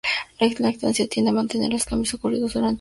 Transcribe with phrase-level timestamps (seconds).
[0.39, 2.69] La lactancia tiende a mantener los cambios ocurridos durante el embarazo.